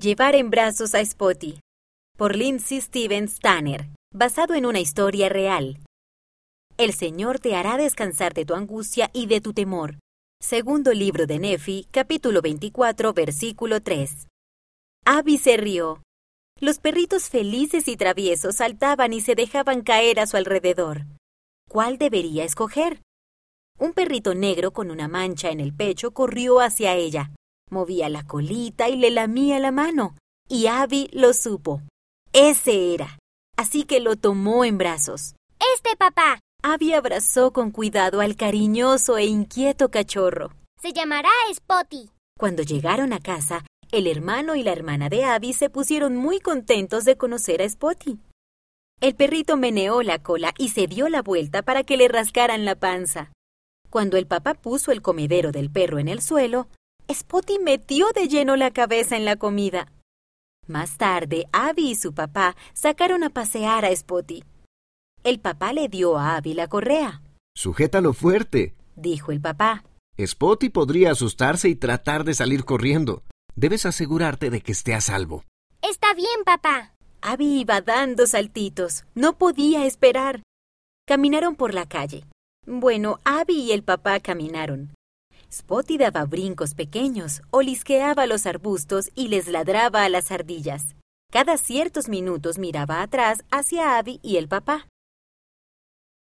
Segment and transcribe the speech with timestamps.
[0.00, 1.60] Llevar en brazos a Spotty,
[2.16, 5.78] por Lindsay Stevens Tanner, basado en una historia real.
[6.78, 9.98] El Señor te hará descansar de tu angustia y de tu temor.
[10.40, 14.26] Segundo libro de Nefi, capítulo 24, versículo 3.
[15.04, 16.02] Abby se rió.
[16.60, 21.02] Los perritos felices y traviesos saltaban y se dejaban caer a su alrededor.
[21.68, 23.02] ¿Cuál debería escoger?
[23.78, 27.32] Un perrito negro con una mancha en el pecho corrió hacia ella.
[27.70, 30.16] Movía la colita y le lamía la mano,
[30.48, 31.82] y Abby lo supo.
[32.32, 33.18] Ese era.
[33.56, 35.34] Así que lo tomó en brazos.
[35.76, 36.40] Este papá.
[36.62, 40.50] Abby abrazó con cuidado al cariñoso e inquieto cachorro.
[40.82, 42.10] Se llamará Spotty.
[42.38, 47.04] Cuando llegaron a casa, el hermano y la hermana de Abby se pusieron muy contentos
[47.04, 48.18] de conocer a Spotty.
[49.00, 52.74] El perrito meneó la cola y se dio la vuelta para que le rascaran la
[52.74, 53.32] panza.
[53.88, 56.68] Cuando el papá puso el comedero del perro en el suelo,
[57.12, 59.90] Spotty metió de lleno la cabeza en la comida.
[60.66, 64.44] Más tarde, Abby y su papá sacaron a pasear a Spotty.
[65.24, 67.22] El papá le dio a Abby la correa.
[67.56, 69.84] Sujétalo fuerte, dijo el papá.
[70.18, 73.22] Spotty podría asustarse y tratar de salir corriendo.
[73.56, 75.44] Debes asegurarte de que esté a salvo.
[75.82, 76.94] Está bien, papá.
[77.22, 79.04] Abby iba dando saltitos.
[79.14, 80.42] No podía esperar.
[81.06, 82.24] Caminaron por la calle.
[82.66, 84.94] Bueno, Abby y el papá caminaron.
[85.52, 90.94] Spotty daba brincos pequeños, olisqueaba los arbustos y les ladraba a las ardillas.
[91.32, 94.86] Cada ciertos minutos miraba atrás hacia Abby y el papá.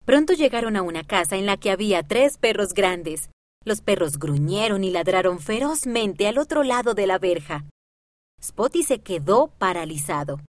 [0.07, 3.29] Pronto llegaron a una casa en la que había tres perros grandes.
[3.65, 7.65] Los perros gruñeron y ladraron ferozmente al otro lado de la verja.
[8.43, 10.41] Spotty se quedó paralizado.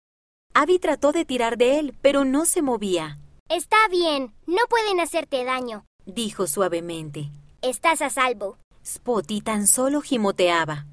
[0.54, 3.18] Abby trató de tirar de él, pero no se movía.
[3.48, 7.30] Está bien, no pueden hacerte daño, dijo suavemente.
[7.62, 8.56] Estás a salvo.
[8.89, 10.86] Spotty tan solo gimoteaba.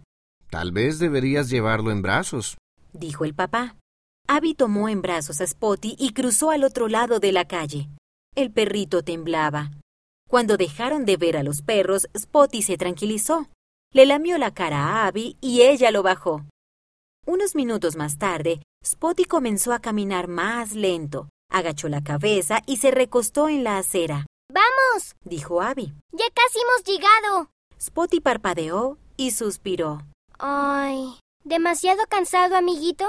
[0.49, 2.57] Tal vez deberías llevarlo en brazos,
[2.91, 3.77] dijo el papá.
[4.27, 7.87] Abby tomó en brazos a Spotty y cruzó al otro lado de la calle.
[8.35, 9.71] El perrito temblaba.
[10.29, 13.47] Cuando dejaron de ver a los perros, Spotty se tranquilizó.
[13.93, 16.43] Le lamió la cara a Abby y ella lo bajó.
[17.25, 22.91] Unos minutos más tarde, Spotty comenzó a caminar más lento, agachó la cabeza y se
[22.91, 24.25] recostó en la acera.
[24.51, 25.15] ¡Vamos!
[25.23, 25.93] dijo Abby.
[26.11, 27.54] Ya casi hemos llegado.
[27.79, 30.01] Spotty parpadeó y suspiró.
[30.39, 33.05] Ay, ¿demasiado cansado, amiguito?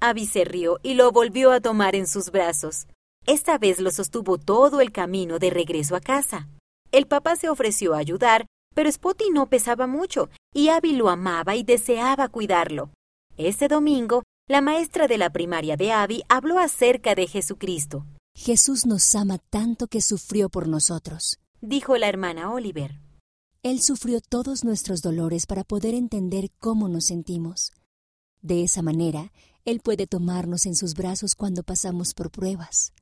[0.00, 2.86] Abby se rió y lo volvió a tomar en sus brazos.
[3.26, 6.48] Esta vez lo sostuvo todo el camino de regreso a casa.
[6.92, 11.56] El papá se ofreció a ayudar, pero Spotty no pesaba mucho y Abby lo amaba
[11.56, 12.90] y deseaba cuidarlo.
[13.36, 18.06] Ese domingo, la maestra de la primaria de Abby habló acerca de Jesucristo.
[18.36, 23.00] Jesús nos ama tanto que sufrió por nosotros, dijo la hermana Oliver.
[23.66, 27.72] Él sufrió todos nuestros dolores para poder entender cómo nos sentimos.
[28.40, 29.32] De esa manera,
[29.64, 32.92] Él puede tomarnos en sus brazos cuando pasamos por pruebas.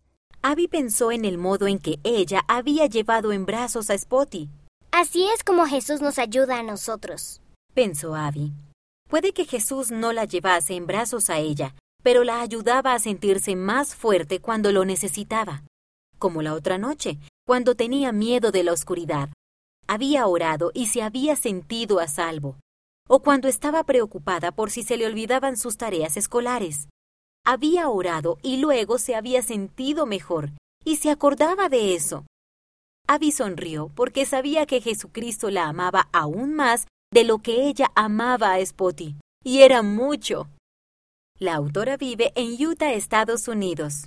[0.40, 4.48] Abby pensó en el modo en que ella había llevado en brazos a Spotty.
[4.90, 7.42] Así es como Jesús nos ayuda a nosotros,
[7.74, 8.54] pensó Abby.
[9.10, 13.54] Puede que Jesús no la llevase en brazos a ella, pero la ayudaba a sentirse
[13.54, 15.62] más fuerte cuando lo necesitaba.
[16.18, 19.28] Como la otra noche, cuando tenía miedo de la oscuridad,
[19.86, 22.56] había orado y se había sentido a salvo,
[23.08, 26.88] o cuando estaba preocupada por si se le olvidaban sus tareas escolares.
[27.44, 30.50] Había orado y luego se había sentido mejor,
[30.84, 32.24] y se acordaba de eso.
[33.06, 38.54] Abby sonrió porque sabía que Jesucristo la amaba aún más de lo que ella amaba
[38.54, 40.48] a Spotty, y era mucho.
[41.38, 44.02] La autora vive en Utah, Estados Unidos.